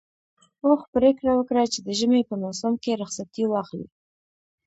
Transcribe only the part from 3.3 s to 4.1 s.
واخلي.